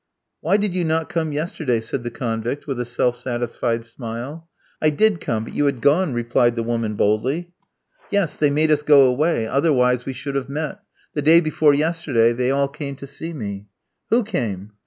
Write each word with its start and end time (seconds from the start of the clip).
"Why 0.39 0.57
did 0.57 0.73
you 0.73 0.83
not 0.83 1.09
come 1.09 1.31
yesterday?" 1.31 1.79
said 1.79 2.01
the 2.01 2.09
convict, 2.09 2.65
with 2.65 2.79
a 2.79 2.85
self 2.85 3.15
satisfied 3.19 3.85
smile. 3.85 4.49
"I 4.81 4.89
did 4.89 5.21
come; 5.21 5.43
but 5.43 5.53
you 5.53 5.67
had 5.67 5.79
gone," 5.79 6.11
replied 6.15 6.55
the 6.55 6.63
woman 6.63 6.95
boldly. 6.95 7.51
"Yes; 8.09 8.35
they 8.35 8.49
made 8.49 8.71
us 8.71 8.81
go 8.81 9.03
away, 9.05 9.45
otherwise 9.45 10.07
we 10.07 10.13
should 10.13 10.33
have 10.33 10.49
met. 10.49 10.79
The 11.13 11.21
day 11.21 11.39
before 11.39 11.75
yesterday 11.75 12.33
they 12.33 12.49
all 12.49 12.67
came 12.67 12.95
to 12.95 13.05
see 13.05 13.31
me." 13.31 13.67
"Who 14.09 14.23
came?" 14.23 14.71